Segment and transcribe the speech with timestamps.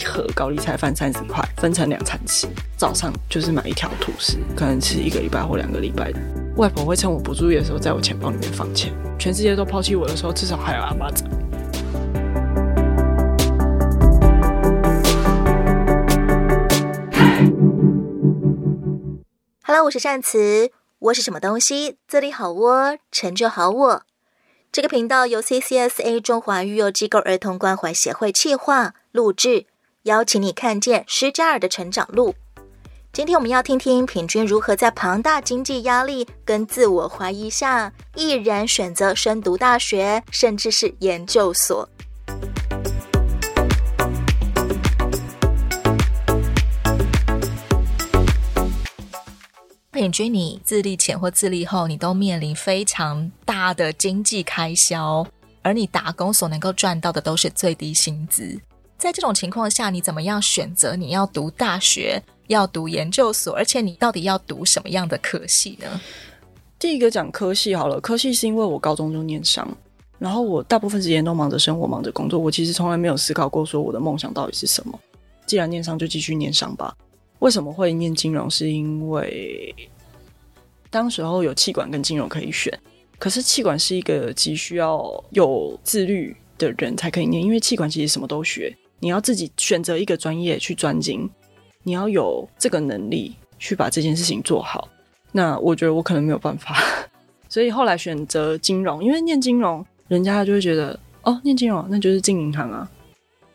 [0.00, 2.48] 一盒高丽菜饭三十块，分成两餐吃。
[2.74, 6.10] 早上就是买一条吐司，可能吃一个礼拜或两个礼拜。
[6.56, 8.94] 外婆会趁我不注意的时候，在我钱包里面放钱。
[9.18, 11.26] 全世界都抛弃我的时候，至少还有阿妈在。
[19.64, 20.70] Hello，我是善慈。
[20.98, 21.98] 我是什么东西？
[22.08, 24.02] 这里好窝，成就好我。
[24.72, 29.66] 这个频道由 CCSA 中华育幼机构儿童关怀协会企划录制，
[30.04, 32.34] 邀请你看见施加尔的成长路。
[33.12, 41.86] 今天我们要听听品君如何在庞大经济压力跟自我怀疑下，毅然选择深读大学，甚至是研究所。
[49.90, 55.26] 品君，你自立前或自立后，你都面临非常大的经济开销，
[55.60, 58.58] 而你打工所能够赚到的都是最低薪资。
[59.00, 65.98] 在这种情况下，你怎么样选择你要读大学，要读研究所，而且你到底要读什么样的科系呢？
[66.78, 69.66] 第一个讲科系好了，科系是因为我高中就念商，
[70.18, 75.00] 然后我大部分时间都忙着生活，忙着工作，我其实从来没有思考过说我的梦想到底是什么。
[75.46, 76.94] 既然念商，就继续念商吧。
[77.38, 78.50] 为什么会念金融？
[78.50, 79.74] 是因为
[80.90, 82.70] 当时候有气管跟金融可以选，
[83.18, 91.28] 可是气管是一个急需要有自律的人才可以念，因为气管其实什么都学，你要自己选择一个专业去专精，
[91.82, 94.88] 你要有这个能力去把这件事情做好。
[95.32, 96.76] 那我觉得我可能没有办法，
[97.48, 102.88] 所以后来选择金融，因为念金融，人家就会觉得哦，念金融那就是进银行啊。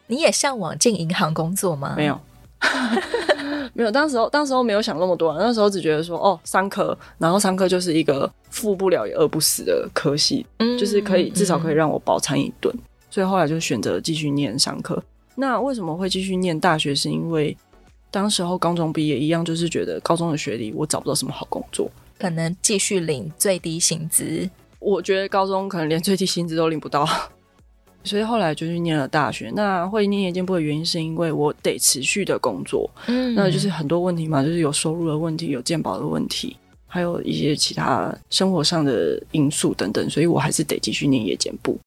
[0.08, 1.94] 你也向往进银行工作吗？
[1.96, 2.20] 没有。
[3.74, 12.74] 没有，当时候当时候没有想那么多，那时候只觉得说，哦，商科，然后商科就是一个富不了也饿不死的科系，嗯，就是可以至少可以让我饱餐一顿，
[13.10, 15.04] 所以后来就选择继续念商科。
[15.36, 16.96] 那为什么会继续念大学？
[16.96, 17.56] 是因为
[18.10, 24.50] 当时候高中毕业一样，就是觉得高中的学历我找不到什么好工作，可能继续领最低薪资。
[24.80, 27.08] 我觉得高中可能连最低薪资都领不到。
[28.06, 29.52] 所以后来就去念了大学。
[29.56, 36.56] 那会念夜间部的原因，是因为我得持续的工作，嗯，那就是很多问题嘛，就是有收入的问题，有健保的问题，
[36.86, 41.80] 还有一些其他生活上的因素等等，所以我还是得继续念夜间部。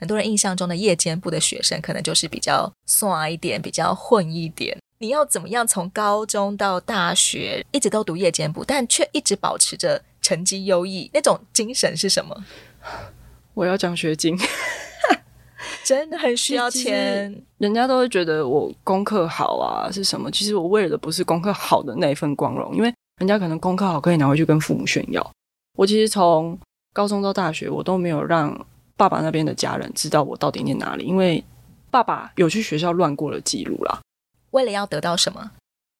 [0.00, 4.76] 很多人印象中的夜间部的学生，可能就是比较耍一点，比较混一点。
[4.98, 12.44] 你要怎么样从高中到大学一直都读夜间部，但却一直保持着成绩优异，那种精神是什么？
[13.54, 14.36] 我要奖学金。
[15.84, 20.30] 真的很需要钱，人家都会觉得我功课好啊，是什么？
[20.30, 25.30] 其实我为了的不是功课好的那一份光荣，因为人家可能功课好可以拿回去跟父母炫耀。
[25.76, 26.58] 我其实从
[26.92, 28.66] 高中到大学，我都没有让
[29.00, 31.42] 爸爸那边的家人知道我到底念哪里，因为
[31.90, 33.98] 爸爸有去学校乱过的记录啦。
[34.50, 35.52] 为了要得到什么？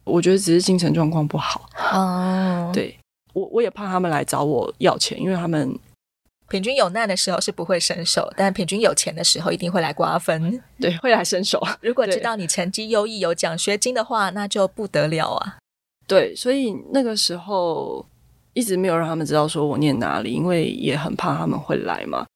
[0.04, 1.66] 我觉得只是精神状况不好。
[1.94, 2.98] 哦，对，
[3.32, 5.74] 我我也怕他们来找我要钱，因为他们。
[6.50, 11.58] 平均有难的时候是不会伸手，但平均有钱的时候一定会来瓜分，对， 会来伸手。
[11.80, 15.56] 如果知道你成绩优异有奖学金的话，那就不得了啊！
[16.06, 18.04] 对，所以那个时候
[18.52, 22.26] 一直没有让他们知道说我念哪里，因为也很怕他们会来嘛。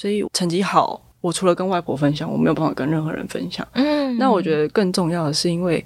[0.00, 3.68] 所以成绩好，我除了跟外婆分享，我没有办法跟任何人分享。
[3.72, 5.84] 嗯，那我觉得更重要的是，因为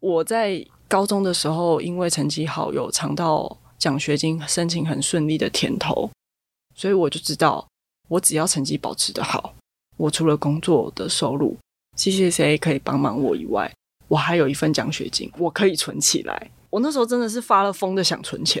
[0.00, 6.10] 我在高中的时候，因为成绩好，有尝到奖学金申请很顺利的甜头。
[6.74, 7.64] 所以我就知道，
[8.08, 9.54] 我只要成绩保持的好，
[9.96, 11.56] 我除了工作的收入
[11.96, 13.72] ，CCSA 可以帮忙我以外，
[14.08, 16.50] 我还有一份奖学金，我可以存起来。
[16.70, 18.60] 我那时候真的是发了疯的想存钱，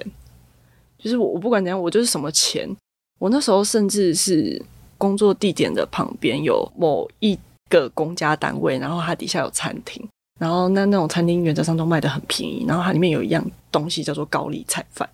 [0.96, 2.70] 就是我我不管怎样，我就是什么钱。
[3.18, 4.60] 我那时候甚至是
[4.98, 7.38] 工作地点的旁边有某一
[7.68, 10.06] 个公家单位，然后它底下有餐厅，
[10.38, 15.08] 然后那那种餐厅原则上都卖得很便宜，然后它里面有一样东西叫做高丽菜饭，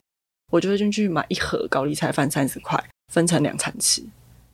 [0.50, 2.82] 我就会进去买一盒高丽菜饭，三十块。
[3.12, 4.02] 分成两餐吃，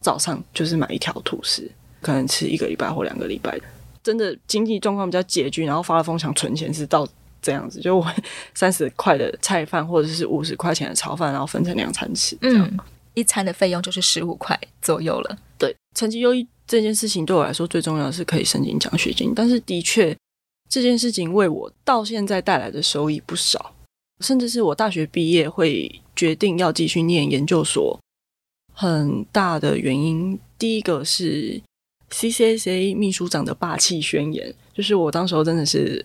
[0.01, 3.57] 早上就是买一条吐司，可能吃一个礼拜或两个礼拜。
[4.03, 7.07] 真的经济状况比较拮据，然后发了疯想存钱是到
[7.41, 8.05] 这样子，就我
[8.55, 12.79] 三十块的菜饭或者是五十块钱的炒饭，然后分成两餐吃，这样，嗯，
[13.19, 15.39] 一餐的费用就是十五块左右了。
[15.59, 20.17] 对，成绩优异这件事情对我来说最重要的是可以申请奖学金，但是的确
[20.69, 23.75] 这件事情为我到现在带来的收益不少，
[24.21, 27.99] 甚至是我大学毕业会决定要继续念研究所。
[28.73, 31.61] 很大的原因，第一个是
[32.13, 36.05] CCSA 秘书长的霸气宣言，就是我当时候真的是，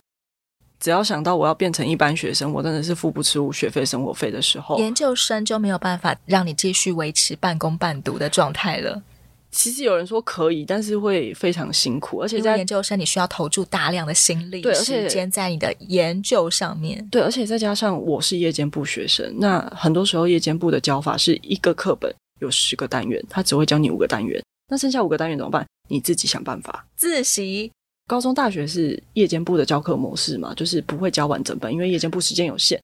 [0.83, 9.01] 只要想到我要变成一般学生，我真的是付不出学费、生活费的时候，研究生就没有办法让你继续维持半工半读的状态了。
[9.49, 17.07] 其实有人说可以，但是会非常辛苦，而且在研究生你需要投注大量的心力、对，时间在你的研究上面。
[17.09, 25.65] 对，而且再加上我是夜间部学生，那很多时候夜间部的教法是一个课本有十个单元，他只会教你五个单元，那剩下五个单元怎么办？
[25.87, 27.71] 你自己想办法自习。
[28.07, 32.79] 高中、大学是夜间部的教课模式嘛，就是不会教完整本，因为夜间部时间有限。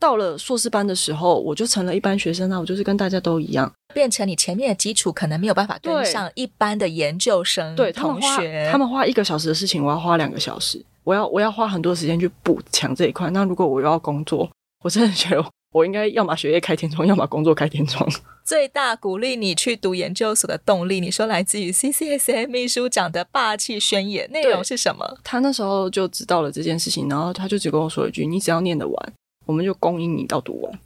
[0.00, 8.68] 到了硕士班的时候，我就成了一般学生，那我就是跟大家都一样，变成你前面的基础可能没有办法跟上一般的研究生对同学。
[8.70, 13.30] 他们花一个小时的事情，我要花两个小时，我要我要花很多时间去补强这一块。
[13.30, 14.50] 那如果我又要工作，
[14.82, 18.08] 我真的觉得我应该要么学业开天窗，要么工作开天窗。
[18.46, 25.18] 最大鼓励你去读研究所的动力，你说来自于 CCSA 秘书长的霸气宣言，内容是什么？
[25.24, 29.12] 他那时候就知道了这件事情，然后他就只跟我说一句：“你只要念得完。”
[29.46, 30.78] 我们就供应你到读完。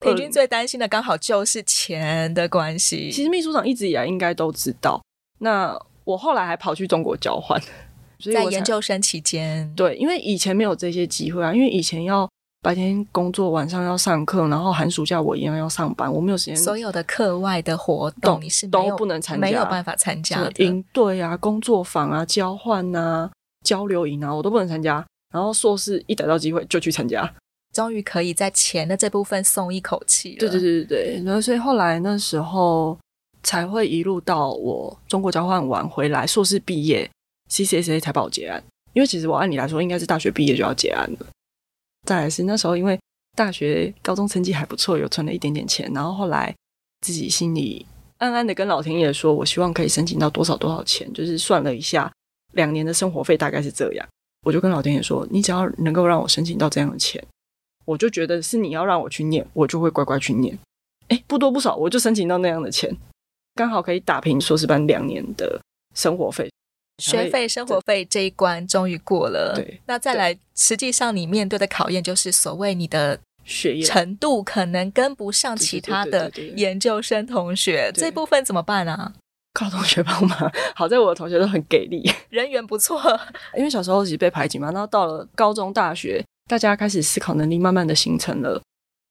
[0.00, 3.10] 平均最担心的刚好就是钱的关系。
[3.12, 5.00] 其实秘书长一直以来应该都知道。
[5.40, 7.60] 那我后来还跑去中国交换，
[8.18, 9.72] 所以在研究生期间。
[9.76, 12.28] 对，因为以前没有这些机会啊，因为以前要
[12.62, 16.56] 白天工作，晚上要上课，然后寒暑假我一样要上班，我没有时间。
[16.56, 20.64] 所有的课外的活动你是都不能参加，没有办法参加的。
[20.64, 23.28] 营队啊、工作坊啊、交换啊、
[23.64, 25.04] 交流营啊，我都不能参加。
[25.34, 27.28] 然后硕士一逮到机会就去参加。
[27.74, 30.38] 终于可以在钱的这部分松一口气了。
[30.38, 32.96] 对对对对对，然后所以后来那时候
[33.42, 37.10] 才会一路到我中国交换完回来，硕士毕业
[37.50, 38.62] ，CCSA 才把我结案。
[38.92, 41.26] 因为其实我按理来说应该是大学毕业就要结案了。
[42.02, 42.98] 再来是那时候因为
[43.36, 46.54] 大学高中成绩还不错，有存了一点点钱，然后后来
[47.00, 47.86] 自己心里
[48.18, 52.12] 暗暗的跟老天爷说，我希望可以申请到多少多少钱，就是算了一下，
[52.52, 54.06] 两年的生活费大概是这样。
[54.44, 57.22] 我就跟老天爷说，你只要能够让我申请到这样的钱。
[57.84, 60.56] 我就觉得是你要让我去念，我就会乖乖去念。
[61.08, 62.96] 哎，不多不少，我就申请到那样的钱，
[63.54, 65.60] 刚好可以打平硕士班两年的
[65.94, 66.48] 生活费、
[67.02, 69.52] 学费、生活费这一关，终于过了。
[69.54, 79.12] 对，那再来，实际上你面对的考验就是所谓你的学业程度可能跟不上其他的研究生同学，这部分怎么办啊？
[79.54, 80.50] 靠同学帮忙。
[80.74, 82.98] 好在我的同学都很给力， 人缘不错。
[83.56, 86.24] 因为小时候其实被排挤嘛，然后到了高中、大学。
[86.48, 88.60] 大家开始思考能力慢慢的形成了，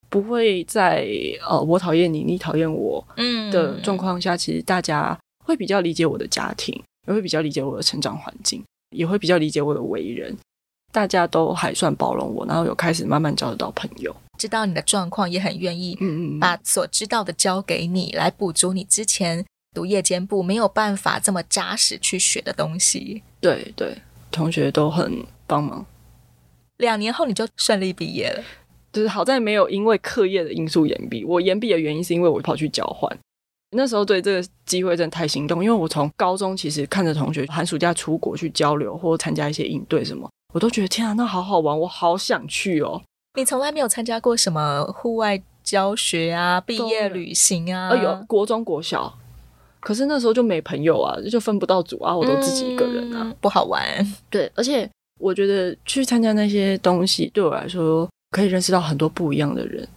[0.10, 1.08] 不会在
[1.48, 8.64] 呃我讨厌你，你讨厌我嗯的状况下，其实大家会比较理解我的家庭，也会比较理解我的成长环境，
[8.96, 10.38] 也会比较理解我的为人，
[10.92, 23.24] 大家都还算包容我，然后有开始慢慢交得到朋友，知道你的状况，也很愿意嗯嗯把所知道的交给你，来补足你之前读夜间部没有办法这么扎实去学的东西。
[23.40, 23.98] 对对，
[24.30, 25.86] 同学都很帮忙。
[26.78, 28.44] 两年后你就顺利毕业了，
[28.92, 31.24] 就是好在没有因为课业的因素延毕。
[31.24, 33.18] 我延毕的原因是因为我跑去交换，
[33.72, 43.02] 那时候对这个机会真的太心动，因为我从高中其实看着同学寒暑假出国去交流或参加一些营队什么，我都觉得天啊，那好好玩，我好想去哦。
[43.36, 47.90] 你从来没有参加过什么户外教学啊、毕业旅行啊？
[47.90, 49.18] 哎呦，国中国小，
[49.80, 53.84] 可是那时候就没朋友啊，就分不到组啊，我都自己一个人啊，嗯、不好玩。
[54.30, 54.90] 对，而且。
[55.20, 59.88] 我觉得去参加那些东西对我来说，可以认识到很多不一样的人。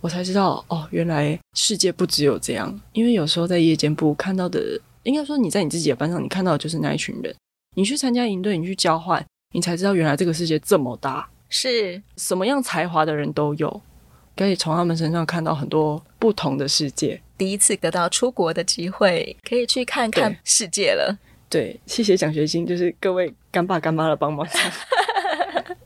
[0.00, 2.80] 我才知道哦，原来世界不只有这样。
[2.92, 7.34] 因为有时候在夜间部看到的，应该说你在你自己的班上，你看到的就是那一群人。
[7.76, 9.24] 你去参加营队，你去交换，
[9.54, 13.80] 你才知道原来这个世界这么大，是什么样才华的人都有，
[14.36, 17.20] 可以从他们身上看到很多不同的世界。
[17.36, 21.16] 第一次得到出国的机会，可以去看看世界了。
[21.48, 24.46] 对，谢谢奖学金，就是各位干爸干妈的帮忙。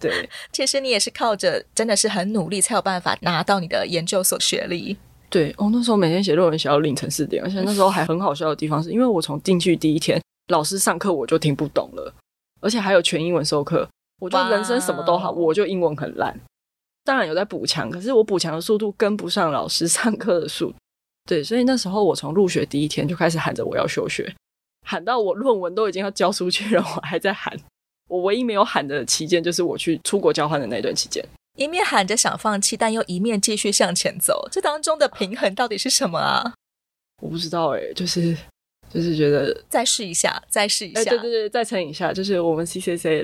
[0.02, 4.96] 对， 其实你也是靠着真的是很努力，才有办法拿到你的研究所学历。
[5.30, 12.12] 对，哦，那时候每天写论文写到凌晨四点，而且那时候还很好笑的地方是，因为我从进去第一天，老师上课我就听不懂了，
[12.60, 13.88] 而且还有全英文授课，
[14.20, 16.38] 我就人生什么都好，我就英文很烂。
[17.04, 20.76] 当然有在补强，可是我补强的速度跟不上老师 上课的速度。
[21.26, 24.34] 对，所以那时候我从入学第一天就开始喊着我要休学。
[24.86, 27.56] 喊到我论文都已经要交出去了，我还在喊。
[28.12, 31.24] 我唯一没有喊的期间，就是我去出国交换的那段期间。
[31.56, 36.52] 一面喊着想放弃，但又一面继续向前走，这当中的平衡到底是什么啊？
[37.22, 38.36] 我不知道哎、欸，就是。
[38.92, 42.70] 就是觉得再试一下，再试一下，欸、对对对，再撑一下，就是我们的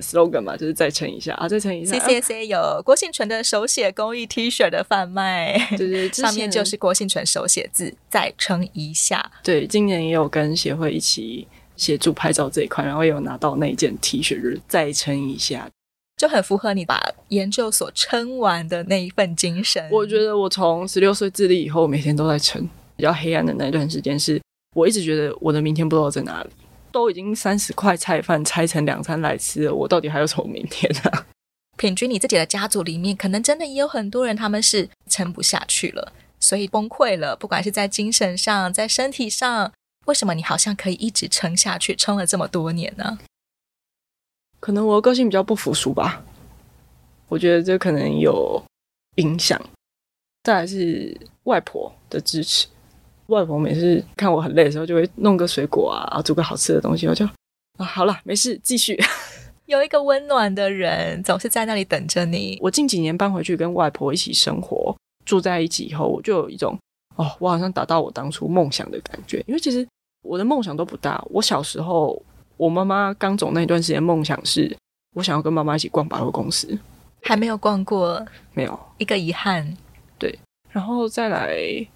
[0.00, 1.94] slogan 嘛，就是再撑一下啊，再撑一下。
[1.94, 9.30] CCSA 有郭婞淳的手写公益 T 恤的贩卖，对对， 上面就是郭婞淳手写字，再撑一下。
[9.42, 11.46] 对，今年也有跟协会一起
[11.78, 15.66] 协助拍照这一块，然后也有拿到那一件 T 恤，就是再撑一下，
[16.18, 19.88] 就很符合你把研究所撑完的那一份精神。
[19.90, 22.68] 我觉得我从十六岁自立以后，每天都在撑。
[22.96, 24.38] 比较黑暗的那段时间是。
[24.74, 26.50] 我一直觉得我的明天不知道在哪里。
[26.90, 31.26] 都已经三十块菜饭拆成两餐来吃了，我到底还有什么明天啊？
[31.76, 37.36] 品君，你自己的家族里面，可能真的也有很多人，他们是撑不下去了，所以崩溃了。
[37.36, 39.72] 不管是在精神上，在身体上，
[40.08, 43.18] 为什么你好像可以一直撑下去，撑了这么多年呢？
[44.58, 46.24] 可能我的个性比较不服输吧，
[47.28, 48.60] 我觉得这可能有
[49.16, 49.60] 影响。
[50.44, 52.66] 再来是外婆的支持。
[53.26, 57.26] 外婆每次看我很累的时候，就会弄个水果啊，煮个好吃的东西，我就
[57.76, 58.98] 啊，好了，没事，继续。
[59.66, 62.58] 有一个温暖的人总是在那里等着你。
[62.62, 64.96] 我近几年搬回去跟外婆一起生活，
[65.26, 66.78] 住在一起以后，我就有一种
[67.16, 69.44] 哦，我好像达到我当初梦想的感觉。
[69.46, 69.86] 因为其实
[70.22, 71.22] 我的梦想都不大。
[71.30, 72.20] 我小时候，
[72.56, 74.76] 我妈妈刚走那段时间，梦想是
[75.14, 76.78] 我想要跟妈妈一起逛百货公司，
[77.22, 79.76] 还没有逛过，没有，一个遗憾。
[80.18, 80.38] 对，
[80.70, 81.86] 然后再来。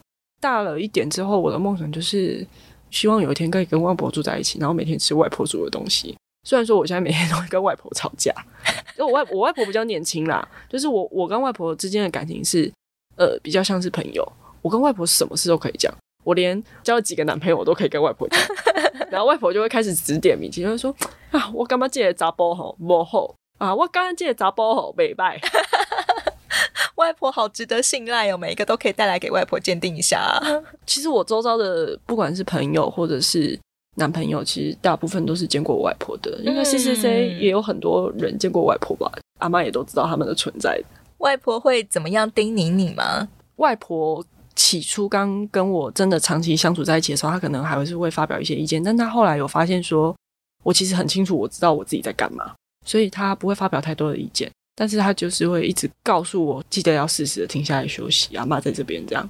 [0.41, 2.45] 大了一点之后，我的梦想就是
[2.91, 6.17] 希望有一天可以跟外婆住在一起，然后每天吃外婆煮的东西。
[6.43, 8.35] 虽然说我现在每天都会跟外婆吵架，
[8.99, 12.69] 因为我外我外婆比较年轻啦，就是我我跟外婆之间的感情是
[13.15, 14.27] 呃比较像是朋友。
[14.63, 18.41] 我跟外婆什么事都可以讲，我连交了几个男朋友我都可以跟外婆讲，
[19.11, 20.95] 然后外婆就会开始指点迷津，就会说
[21.31, 25.41] 啊我干嘛借的杂包吼不好啊，我刚刚借的杂包吼没败。
[26.97, 30.41] 外婆好值得信赖哦，每一个都可以带来给外婆鉴定一下。
[30.87, 33.59] 其实我周遭的不管是朋友或者是
[33.97, 36.39] 男朋友，其实大部分都是见过我外婆的。
[36.45, 39.11] 应该 CCC 也有很多人见过外婆吧？
[39.41, 40.81] 阿妈也都知道他们的存在。
[41.19, 43.27] 外婆会怎么样叮咛你吗？
[43.57, 44.25] 外婆
[44.63, 50.15] 起初刚跟我真的长期相处在一起的时候，他可能还会是会发表一些意见，但他后来有发现说，
[50.63, 52.55] 我其实很清楚，我知道我自己在干嘛，
[52.87, 54.49] 所以他不会发表太多的意见。
[54.77, 58.37] 但是他就是会一直告诉我，记得要适时的停下来休息。
[58.37, 59.29] 阿妈在这边这样。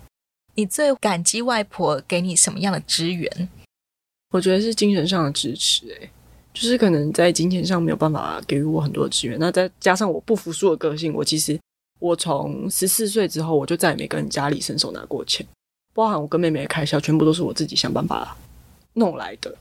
[0.55, 3.49] 你最感激外婆给你什么样的支援？
[4.33, 5.87] 我觉得是精神上的支持。
[5.89, 6.11] 诶，
[6.53, 9.39] 就是可能在金钱上没有办法给予我很多的支援。
[9.41, 11.59] 那再加上我不服输的个性，我其实
[12.03, 15.47] 我从十四岁之后，我就再也没跟家里伸手拿过钱，
[15.95, 18.37] 包含我跟妹妹的开销，全部都是我自己想办法
[18.95, 19.55] 弄来的。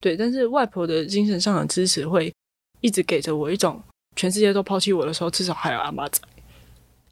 [0.00, 2.34] 对，但是外婆的精神上的支持会
[2.80, 3.80] 一直给着我一种。
[4.16, 6.20] 全世界都抛弃我的时候，至少还有阿妈在。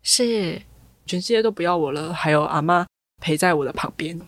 [0.02, 0.60] 是，
[1.06, 2.84] 全世界都不要我了，还有阿妈
[3.20, 4.20] 陪在我的旁边。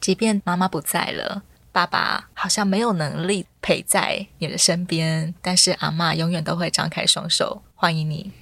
[0.00, 8.32] 即便妈妈不在了，爸爸好像没有能力陪在你的身边，但是阿妈永远都会张开双手欢迎你。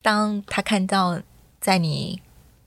[0.00, 1.20] 对，当他看到
[1.60, 2.20] 在你。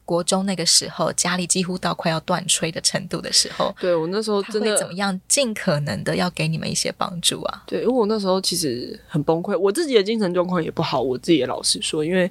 [0.06, 7.64] 国中那个时候，家里几乎到快要断炊的程度的时候，对，我那时候真的怎么样，尽可能的要给你们一些帮助啊？
[7.66, 12.30] 对，因为我那时候其实很崩溃，我自己的精神状况也不好，我自己也老实说，因为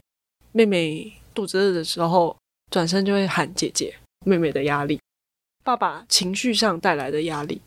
[0.52, 2.36] 妹妹肚子饿的时候，
[2.70, 5.00] 转身就会喊姐姐，妹妹的压力，
[5.64, 7.62] 爸爸情绪上带来的压力，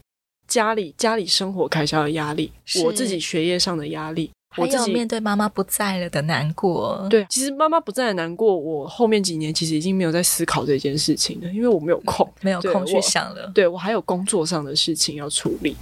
[0.48, 2.52] 家里家里生活开销的压力，
[2.84, 4.30] 我自己学业上的压力。
[4.58, 13.52] 我自己面对妈妈不在了的难过，对，其实妈妈不在的难过，我后面几年其实已经没有在思考这件事情了，因为我没有空，没有 空去想了。
[13.54, 15.76] 对，我还有工作上的事情要处理。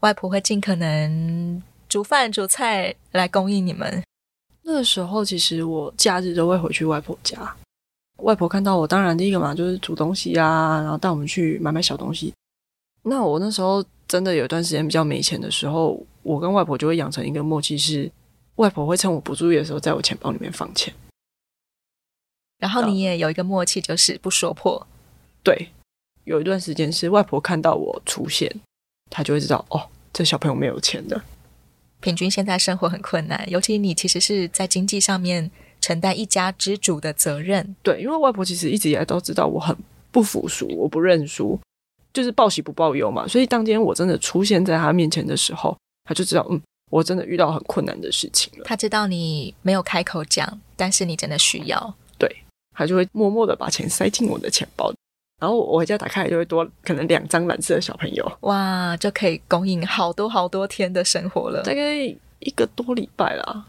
[0.00, 4.02] 外婆会尽可能煮饭煮菜来供应你们。
[4.62, 7.54] 那个时候，其实我假日都会回去外婆家。
[8.18, 12.32] 外婆看到我，当然第一个嘛就是煮东西啊，然后带我们去买买小东西。
[13.04, 16.04] 那我那时候真的有一段时间比较没钱的时候。
[16.24, 18.10] 我跟外婆就会养成一个默契，是
[18.54, 20.90] 外婆会趁我不注意的时候，在我钱包里面放钱。
[22.58, 24.86] 然后你也有一个默契，就是不说破。
[25.42, 25.68] 对，
[26.24, 28.50] 有一段时间是外婆看到我出现，
[29.10, 31.20] 她就会知道哦，这小朋友没有钱的。
[32.00, 37.76] 平均现在生活很困难，尤其你其实是在经济上面承担一家之主的责任。
[37.82, 39.76] 对，因为外婆其实一直以来都知道我很
[40.10, 41.60] 不服输，我不认输，
[42.14, 43.28] 就是报喜不报忧嘛。
[43.28, 46.58] 所以当天我真的出现在他面前的时候，他就知道，嗯，
[46.90, 48.64] 我真的遇到很困难的事情了。
[48.64, 51.94] 他知道你没有开口讲，但是你真的需要。
[52.18, 52.34] 对，
[52.74, 54.90] 他就会默默的把钱塞进我的钱包，
[55.40, 61.62] 然后我回家打开来就会多可能两张蓝色的小朋友，哇，就可以供应好多好多天的生活了。
[61.62, 61.96] 大概
[62.38, 63.66] 一个多礼拜啦，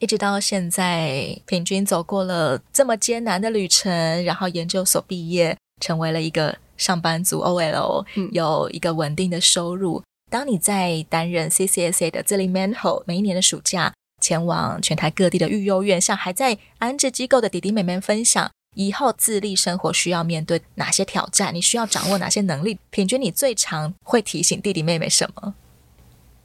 [0.00, 10.02] 一直到现在，平均走过了这么艰难的旅程，然后研究所毕业，成为了一个上班族 OL，嗯，有一个稳定的收入。
[10.30, 22.78] 当你在担任 CCSA 的自立门后，每一年的暑假前往全台各地的育幼院，向还在安置机构的弟弟妹妹分享以后自立生活需要面对哪些挑战，你需要掌握哪些能力。
[22.90, 25.54] 平均，你最常会提醒弟弟妹妹什么？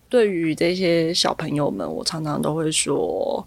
[0.07, 3.43] 对于这些小朋友们，我常常都会说：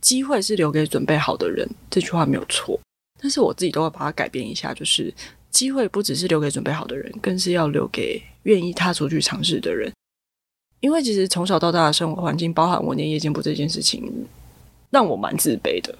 [0.00, 1.68] 机会是留给准备好的人。
[1.88, 2.78] 这句话没有错，
[3.18, 5.14] 但是我自己都会把它改变一下，就是
[5.50, 9.92] 机会不只是留给准备好的人，更是要留给愿意踏出去尝试的人。
[10.80, 14.26] 因为其实从小到大的生活环境，包含我念夜间部这件事情，
[14.90, 15.94] 让我蛮自卑的。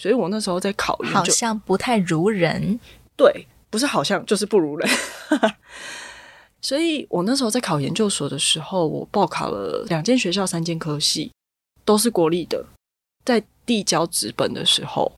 [0.00, 2.80] 所以我那时候在考研，好像不太如人。
[3.16, 4.88] 对，不是好像就是不如人。
[6.60, 11.30] 所以我那时候在考研究所的时候，我报考了两间学校、三间科系，
[11.84, 12.66] 都是国立的。
[13.24, 15.12] 在递交纸本的时候，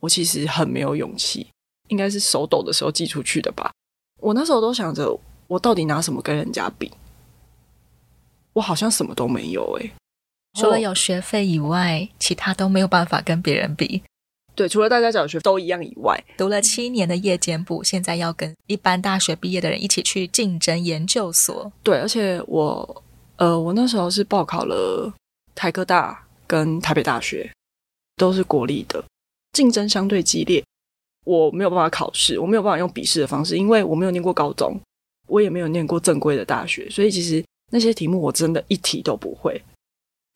[0.00, 1.46] 我其实很没有勇气，
[1.88, 3.70] 应该是手抖的时候寄出去的吧。
[4.20, 6.90] 我那时候都想着，我到底拿什么跟人家比？
[8.54, 9.92] 我好像什么都没有诶，
[10.58, 14.02] 除了有学费以外，其他都没有办法跟别人比。
[14.54, 21.70] 对，除了大家缴学都一样以外，读了七年的夜间部，现在要跟一般大学毕业的人一起去竞争研究所。
[21.82, 23.02] 对，而且我，
[23.36, 25.12] 呃，我那时候是报考了
[25.54, 27.52] 台科大跟台北大学，
[28.16, 29.04] 都是国立的，
[29.52, 30.64] 竞争相对激烈。
[31.26, 34.80] 我没有办法考试，我没有办法用笔试的方式，因为我没有念过高中，
[35.26, 39.60] 我也没有念过正规的大学，所以其实那些题目我真的一题都不会。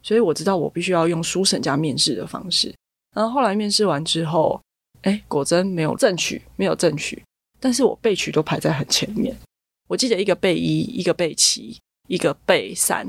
[0.03, 2.75] 所以我知道我必须要用书审加面试的方式。
[3.15, 4.61] 然后后来面试完之后，
[5.03, 7.23] 哎，果真没有正取，没有正取。
[7.61, 9.37] 但是我备取都排在很前面。
[9.87, 11.79] 我记得一个备一，一个备七，
[12.09, 13.07] 一个备三。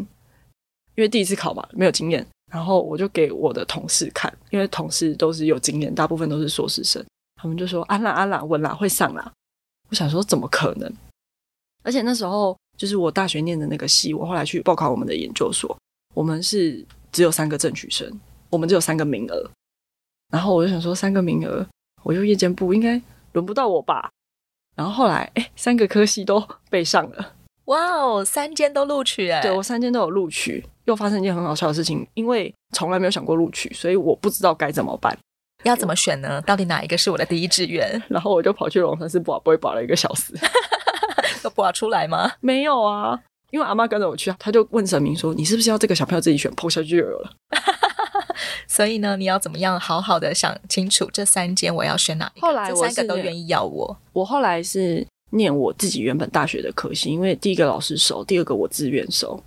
[0.96, 2.26] 因为第一次考嘛，没有经验。
[2.52, 7.04] 然后我就给我的同事看，因为同事都是有经验，大部分都是硕士生。
[7.42, 9.32] 他们就说：“安啦安啦，稳啦，会上啦。”
[9.90, 10.94] 我想说，怎么可能？
[11.84, 15.76] 而且那时候就是我大学念的那个系，我后来去报考我们的研究所，
[16.14, 18.08] 我们是只有三个正取生，
[18.50, 19.50] 我们只有三个名额。
[20.32, 21.66] 然后我就想说，三个名额，
[22.04, 23.02] 我就夜间部应该
[23.34, 24.12] 轮不到我吧。
[24.76, 27.34] 然后后来，哎，三个科系都备上了，
[27.66, 29.42] 哇哦，三间都录取哎！
[29.42, 30.64] 对，我三间都有录取。
[30.86, 35.18] 又发生一件很好笑的事情，因为从来没有想过录取，所以我不知道该怎么办。
[35.64, 36.42] 要怎么选呢？
[36.42, 38.02] 到底哪一个是我的第一志愿？
[38.10, 40.34] 然后我就跑去龙山寺博，不会博了一个小时，
[41.44, 42.32] 有博出来吗？
[42.40, 43.20] 没有啊，
[43.52, 47.32] 因为阿妈跟着我去，他就问神明说：“你是不是要这个小朋友自己选？”抛下去就有了。
[48.68, 52.48] 所以呢，你要怎么样好好的想清楚这三间我要选哪一个？
[52.48, 53.98] 后来我这三个都愿意要我。
[54.14, 59.42] 我后来是念我自己原本大学的科系，因为第一个老师熟，第二个我自愿熟。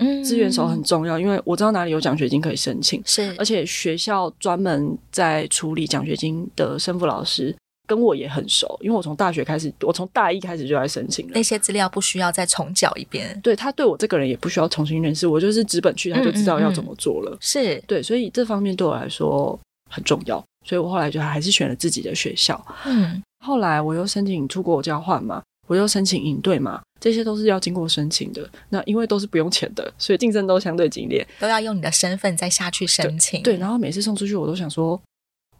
[0.00, 3.00] 嗯，资源熟很重要，因为我知道哪里有奖学金可以申请。
[3.06, 7.54] 是，而且学校专门在处理奖学金的生父老师。
[7.86, 11.32] 跟我也很熟，因为我从大学开始，我从大一开始就来申请了。
[11.34, 13.36] 那些资料不需要再重缴一遍。
[13.42, 17.32] 对，他对我这个人也不需要重新认识，我就是纸本去，他就知道要怎么做了。
[17.32, 19.58] 嗯嗯嗯是对，所以这方面对我来说
[19.90, 20.40] 很重要。
[20.64, 22.64] 所以我后来就还是选了自己的学校。
[22.86, 28.48] 嗯，后来我又申请出国交换嘛，我又申请营队嘛，这些都是要经过申请的。
[28.68, 33.42] 那因为都是不用钱的，所以竞争都相对激烈，都要用你的身份再下去申请。
[33.42, 35.00] 对，对，然后每次送出去，我都想说，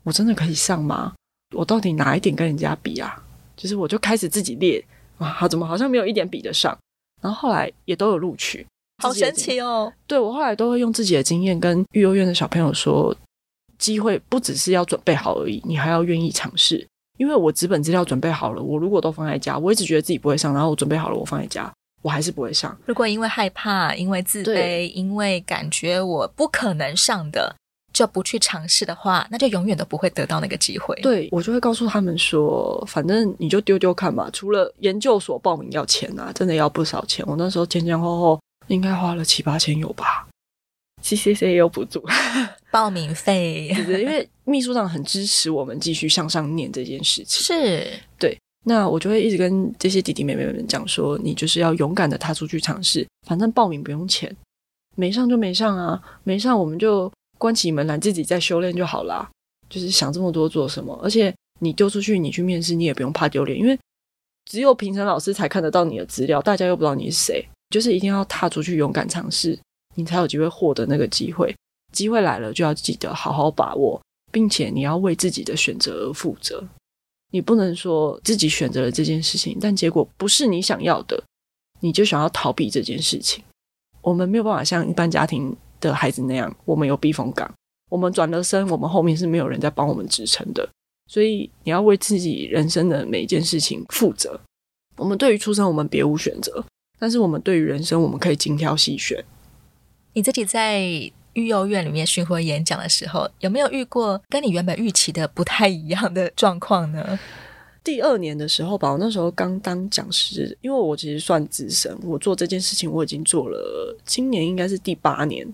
[0.03, 1.15] 我真的可以上吗？
[1.57, 3.21] 我到底哪一点跟人家比啊？
[3.57, 4.85] 就是我就开始自己列
[5.19, 6.77] 啊，怎么好像没有一点比得上？
[7.21, 8.67] 然后后来也都有录取，
[9.03, 9.93] 好神奇哦！
[10.07, 13.15] 对，我后来都会用自己的经验跟育幼院的小朋友说，
[13.77, 16.87] 机会不只是要准备好而已，你还要愿意尝试。
[17.21, 22.75] 因为我纸本资料准备好了，我如果都放在家，我一直觉得自己不会上，然后我准备好了，我放在家，我还是不会上。
[22.87, 27.55] 如果因为害怕、因为自卑、因为感觉我不可能上的。
[27.93, 30.95] 就不去尝试的话，那就永远都不会得到那个机会。
[31.03, 34.31] 对，我就会告诉他们说，反正你就丢丢看吧。
[34.33, 37.25] 除了研究所报名要钱啊，真的要不少钱。
[37.27, 40.29] 我那时候前前后后应该花了七八千有吧
[41.03, 42.03] ？CCC 也有补助
[42.71, 47.43] 报名费， 因为秘书长很支持我们继续向上念这件事情。
[47.43, 47.87] 是，
[48.19, 48.37] 对。
[48.65, 54.35] 那我就会一直跟这些弟弟妹妹们讲说，你就是要勇敢的踏出去尝试，反正报名不用钱，
[54.97, 57.11] 没上就没上啊，没上我们就。
[57.39, 59.27] 关起门来自己再修炼就好啦，
[59.71, 60.95] 就是想这么多做什么？
[61.03, 63.79] 而且你丢出去，你去面试，你也不用怕丢脸，因为
[64.45, 67.43] 只有评审老师才看得到你的资料，大家又不知道你是谁。
[67.71, 69.59] 就是一定要踏出去，勇敢尝试，
[69.95, 71.55] 你才有机会获得那个机会。
[71.93, 74.01] 机会来了，就要记得好好把握，
[74.31, 76.63] 并且你要为自己的选择而负责。
[77.33, 81.23] 你不能说自己选择了这件事情，但结果不是你想要的，
[81.81, 83.43] 你就想要逃避这件事情。
[84.03, 87.53] 我们没有办法像一般家庭的孩子那样，我们有避风港，
[87.89, 90.69] 我们转了身，我们后面是没有人在帮我们支撑的，
[91.09, 94.41] 所以你要为自己人生的每一件事情负责。
[94.97, 96.65] 我们对于出生，我们别无选择，
[96.99, 99.25] 但是我们对于人生，我们可以精挑细选。
[100.13, 100.81] 你自己在
[101.35, 107.19] 育幼院里面巡回演讲的时候，有没有遇过跟你原本预期的不太一样的状况呢？
[107.83, 115.47] 第二年的时候吧，我那时候刚当讲师，因为我其实算资深，我做这件事情我已经做了，今年应该是第八年。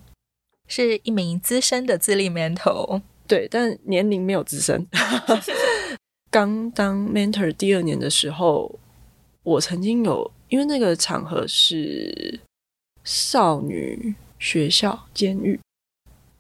[0.67, 4.85] 是一名资深的自立 mentor，对，但年龄没有资深。
[6.29, 8.77] 刚当 mentor 第二年的时候，
[9.45, 12.41] 我曾经有，因为那个场合是
[13.05, 15.59] 少女学校监狱，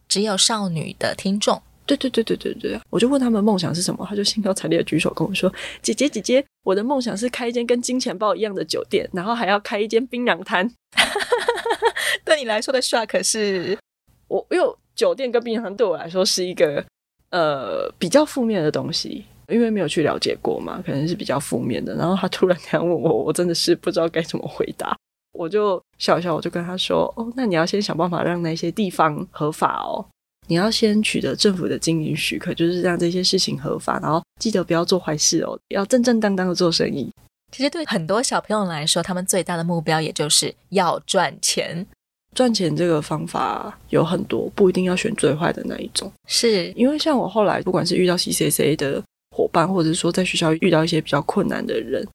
[0.08, 1.62] 只有少女的听众。
[1.86, 5.48] 对对对对对对，我就问他们梦想是什么，他就兴高采烈的举手跟我说
[5.80, 10.68] ：“姐姐姐姐，我的梦想是开一间跟金钱豹一样的酒店，然后还要开一间槟榔摊。
[12.26, 13.78] ”对你来说的 shock 是，
[14.26, 16.84] 我因为酒店跟槟榔摊对我来说是一个
[17.30, 21.94] 呃比较负面的东西，因为没有去了解过嘛，可能是比较负面的。
[21.94, 24.98] 然后他突然这样问我，我真的是不知道该怎么回答，
[25.38, 30.04] 我就笑笑，我就跟他说：“哦，那你要先想办法让那些地方合法哦。”
[30.48, 37.10] 你要先取得政府的经营许可，就是让这些事情合法，然后记得不要做坏事哦，要正正当当的做生意。
[37.50, 41.84] 其实对很多小朋友来说，他们最大的目标也就是要赚钱。
[42.34, 46.12] 赚钱这个方法有很多，不一定要选最坏的那一种。
[46.28, 49.02] 是因为像我后来，不管是遇到 CCSA 的
[49.34, 52.06] 伙伴，或者是说在学校遇到一些比较困难的人。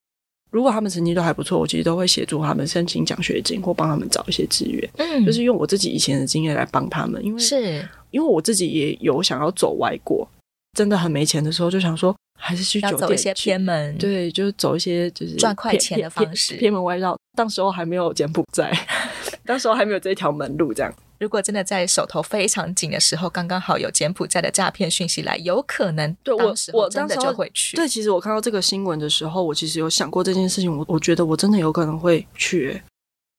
[0.52, 7.24] 如果他们成绩都还不错，我其实都会协助他们申请奖学金或帮他们找一些资源，嗯，就是用我自己以前的经验来帮他们。
[7.24, 10.28] 因为是因为我自己也有想要走外国，
[10.76, 17.16] 真的很没钱的时候，就想说还是去酒店走一些偏门，对，就是走一些就是赚快钱的方式，偏，偏，偏门外绕。
[17.34, 18.70] 当时候还没有柬埔寨，
[19.46, 20.94] 当时候还没有这条门路，这样。
[21.22, 27.76] 如果真的在手头非常紧的时候，刚刚好有柬埔寨的诈骗讯息来，有可能对我我真的就会去。
[27.76, 30.76] 对，其实我看到这个新闻的时候，我其实有想过这件事情。
[30.76, 32.82] 我我觉得我真的有可能会去，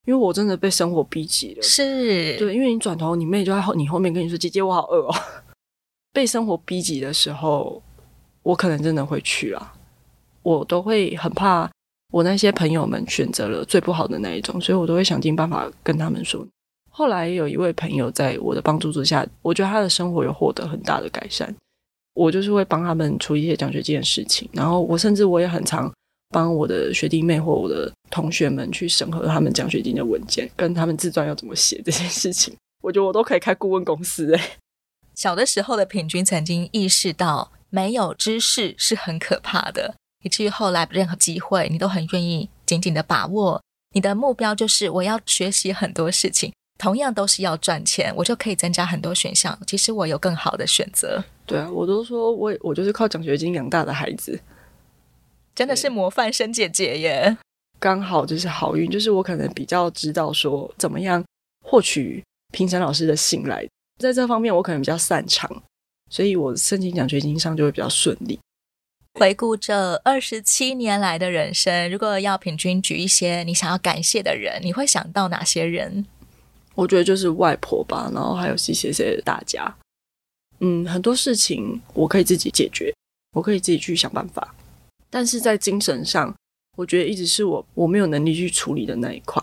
[0.06, 1.62] 因为我真的被生活逼急了。
[1.62, 5.14] 是，对，因为你转头，你妹就在后你后面跟你说：“姐姐，我好饿哦。”
[6.14, 7.84] 被生活逼急的时候，
[8.44, 9.74] 我可能真的会去啊。
[10.42, 11.70] 我都会很怕
[12.14, 16.48] 我那些朋友们选择了最不好的那一种，所以我都会想尽办法跟他们说。
[16.96, 21.54] 后来有一位朋友在我的帮助之下，我觉得他的生活有获得很大的改善。
[22.14, 25.92] 我就是会帮他们出一些奖学金的事情，然后我甚至我也很常
[26.30, 32.56] 帮我的学弟妹或我的同学们去审核他们奖学金的文件，跟他们自传要怎么写这件事情。
[32.84, 34.42] 我觉得我都可以开顾问公司诶。
[35.16, 43.60] 小的时候的品均曾经意识到没有知识是很可怕的，以至于后来任何机会你都很愿意紧紧的把握。
[43.94, 46.54] 你的目标就是我要学习很多事情。
[46.84, 49.58] 同样都是要赚钱，我就可以增加很多选项。
[49.66, 51.24] 其实我有更好的选择。
[51.46, 54.38] 对啊，我都说我我就是靠奖学金养大的孩子，
[55.56, 57.38] 真的是模范生姐姐耶。
[57.80, 61.24] 刚好就是好运，就是我可能比较知道说怎么样
[61.64, 63.66] 获取评审老师的信赖，
[63.98, 65.50] 在这方面我可能比较擅长，
[66.10, 68.38] 所以我申请奖学金上就会比较顺利。
[69.18, 76.06] 回顾这二十七年来的人生，如果要平均举一些你想要感谢的人，你会想到哪些人？
[76.76, 79.76] 我觉得就是外婆吧，然后还有 CCSA 的大家，
[80.60, 82.94] 嗯，很多事情我可以自己解决，
[83.36, 84.56] 我可以自己去想办法，
[85.10, 86.34] 但是在精神上，
[86.78, 89.42] 我觉得一直是我我没有能力去处理的那一块。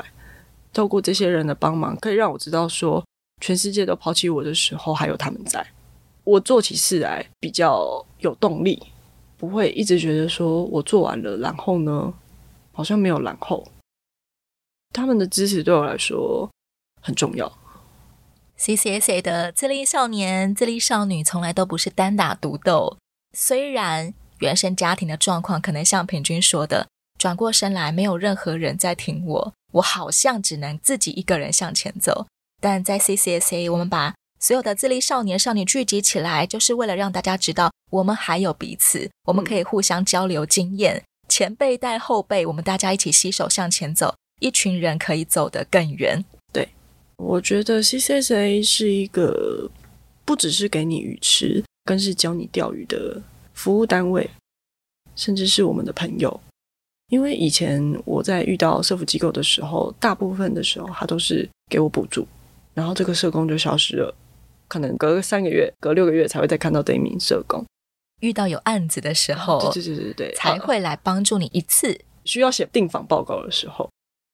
[0.73, 3.05] 透过这些人的帮忙，可以让我知道说，
[3.41, 5.65] 全世界都抛弃我的时候，还有他们在。
[6.25, 8.81] 我做起事来比较有动力，
[9.37, 12.13] 不会一直觉得说我做完了，然后呢，
[12.73, 13.67] 好像没有然后。
[14.93, 16.49] 他们的支持对我来说。
[17.01, 17.59] 很重要。
[18.59, 22.99] CCSA 的自立少年、自立少女从来都不是单打独斗。
[23.37, 32.27] 虽然原生家庭的状况可能像品均说的，转过身来没有任何人在挺我，我好像只能自己一个人向前走。
[32.61, 46.23] 但在 CCSA，我们把所有的自立少年少女聚集起来，就是为了让大家知道，我们还有彼此，我们可以互相交流经验，前辈带后辈，我们大家一起携手向前走，一群人可以走得更远。
[47.21, 49.71] 我觉得 CCSA 是一个
[50.25, 54.29] 不只是给你鱼吃，更是教你钓鱼的服务单位，
[55.15, 56.41] 甚至是我们的朋友。
[57.09, 62.27] 因为以前我在遇到社福机构的时候，大部分的时候他都是给我补助，
[62.73, 64.15] 然后这个社工就消失了，
[64.67, 67.65] 可能隔三个月、隔六个月才会再看到这一名社工。
[68.21, 72.01] 遇到有案子的时候，对对对对对，才会来帮助你一次。
[72.25, 73.91] 需要写订访报告的时候，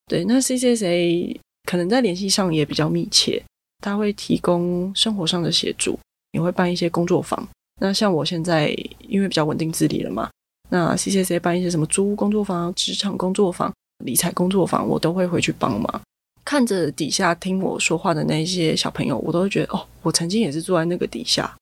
[0.07, 1.41] 对，那 CCSA。
[1.67, 3.43] 可能在联系上也比较密切，
[3.83, 5.99] 他会提供生活上的协助，
[6.33, 7.47] 也会办一些工作坊。
[7.81, 8.69] 那像我现在
[9.07, 10.31] 因为比较稳定自理了嘛，
[10.71, 13.71] 那 CCSA 办一些什么租屋工作坊、职场工作坊、
[14.05, 16.01] 理财工作坊，我都会回去帮忙。
[16.45, 21.55] 看着底下听我说话的那些小朋友，我都会觉得哦，我曾经也是坐在那个底下。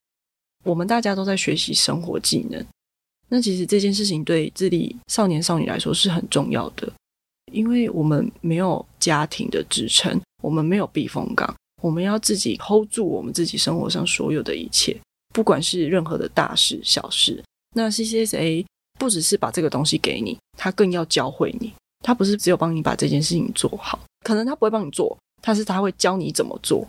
[0.63, 2.65] 我们大家都在学习生活技能，
[3.29, 6.93] 那其实这件事情对自立少年少女来说是很重要的。
[7.53, 14.97] 因为我们没有家庭的支撑，我们没有避风港，我们要自己 hold 住我们自己生活上所有的一切，
[15.33, 17.43] 不管是任何的大事小事。
[17.77, 18.65] 那 CCSA
[18.99, 21.73] 不只是把这个东西给你，他更要教会你。
[22.03, 26.87] 他不是只有帮你把这件事情做好，可能他不会帮你做，但是他会教你怎么做，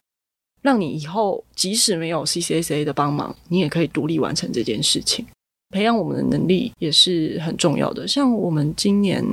[0.61, 5.25] 让你以后即使没有 CCSA 的帮忙，你也可以独立完成这件事情。
[5.69, 8.05] 培养我们的能力也是很重要的。
[8.05, 9.23] 像我们今年，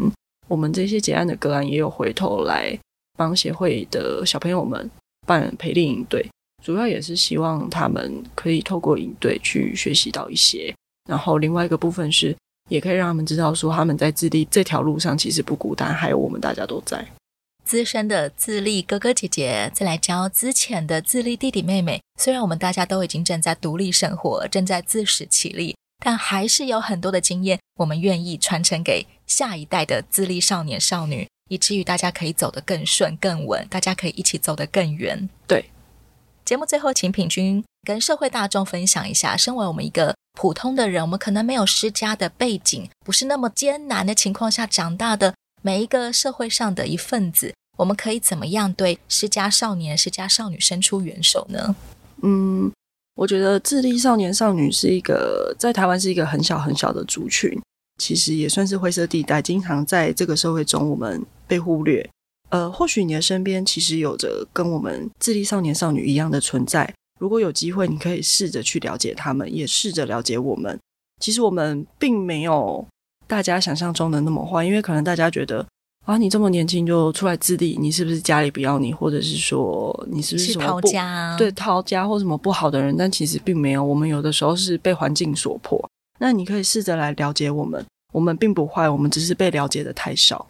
[0.53, 2.79] 我们这些结案的个案也有回头来
[3.17, 4.91] 帮协会的小朋友们
[5.27, 6.29] 办培练营队，
[6.63, 10.75] 主要也是希望他们可以透过营队去学习到一些。
[11.09, 12.37] 然后另外一个部分是。
[12.69, 17.05] 也可以让他们知道，说他们在自立这条路上其实不孤单，还有我们大家都在。
[17.65, 22.01] 资深的自立哥哥姐姐再来教资浅的自立弟弟妹妹。
[22.19, 35.29] 虽然我们大家都已经正在独立生活，正在自食其力，但还是有很多的经验，我们愿意传承给下一代的自立少年少女，以至于大家可以走得更顺、更稳，大家可以一起走得更远。
[35.47, 35.65] 对。
[36.45, 51.75] 节目最后，请品君跟社会大众分享一下，身为我们一个普通的人，我们可能没有施家的背景，不是那么艰难的情况下长大的每一个社会上的一份子，我们可以怎么样对施家少年、施家少女伸出援手呢？
[52.23, 52.71] 嗯，
[53.15, 57.57] 我觉得自立少年少女是一个在台湾是一个很小很小的族群，
[57.99, 62.09] 其实也算是灰色地带，经常在这个社会中我们被忽略。
[62.51, 66.93] 呃，或许你的身边其实有着跟我们智力少年少女一样的存在。
[67.19, 70.79] 如果有机会，你可以试着去了解他们，也试着了解我们。
[71.21, 72.85] 其实我们并没有
[73.27, 75.65] 大家想象中的那么坏，因为可能大家觉得
[76.05, 81.37] 啊，你这么年轻就出来自立，你是不是家里不要你，或者是说你是不是什么逃家？
[81.39, 82.97] 对，逃家或什么不好的人？
[82.99, 85.81] 但其实并没有，我们有的时候是被环境所迫。
[86.23, 90.47] 那你可以试着来了解我们，我们并不坏，我们只是被了解的太少。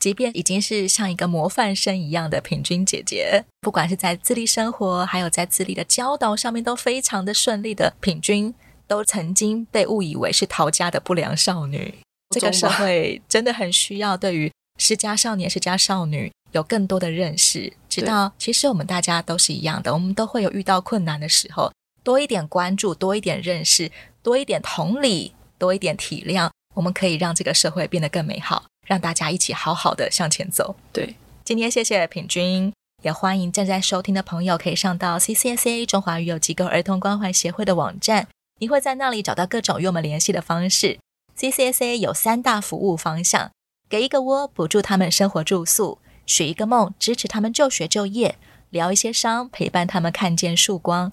[0.00, 8.52] 即便已经是像一个模范生一样的平均姐姐，不管是在自立生活，还有在自立的教导上面，都非常的顺利的平均，
[8.88, 11.94] 都曾经被误以为是逃家的不良少女。
[12.30, 21.70] 这个社会真的很需要对于失家少年、失家少女有更多的认识，知道其实我们大家都是一样的，我们都会有遇到困难的时候，
[22.08, 23.92] 多一点关注，多一点认识，
[24.22, 28.64] 多一点同理，多一点体谅，我们可以让这个社会变得更美好。
[28.86, 30.74] 让大家一起好好的向前走。
[30.90, 38.26] 对，今天谢谢品君，也欢迎正在收听的朋友可以上到 CCSA 中华育幼机构儿童关怀协会的网站，
[38.58, 40.98] 你会在那里找到各种与我们联系的方式。
[41.36, 43.50] CCSA 有三大服务方向：
[43.90, 48.36] 给一个窝补助他们生活住宿，许一个梦支持他们就学就业，
[48.70, 51.12] 疗一些伤陪伴他们看见曙光。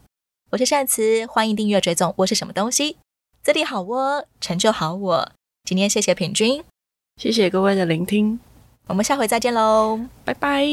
[0.55, 2.95] 我是善慈，欢迎订阅追踪我是什么东西，
[3.43, 5.31] 自立好窝，成就好我。
[5.65, 6.63] 今天谢谢品君。
[7.21, 8.39] 谢谢各位的聆听，
[8.87, 10.65] 我们下回再见喽，拜拜。